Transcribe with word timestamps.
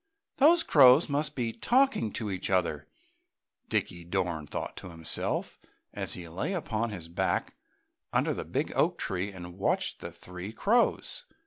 "Those 0.37 0.63
crows 0.63 1.07
must 1.09 1.35
be 1.35 1.53
talking 1.53 2.11
to 2.13 2.31
each 2.31 2.49
other!" 2.49 2.87
Dickie 3.69 4.03
Dorn 4.03 4.47
thought 4.47 4.75
to 4.77 4.89
himself, 4.89 5.59
as 5.93 6.13
he 6.13 6.27
lay 6.27 6.53
upon 6.53 6.89
his 6.89 7.07
back 7.07 7.53
under 8.11 8.33
the 8.33 8.43
big 8.43 8.73
oak 8.75 8.97
tree 8.97 9.31
and 9.31 9.59
watched 9.59 9.99
the 9.99 10.11
three 10.11 10.53
crows. 10.53 11.25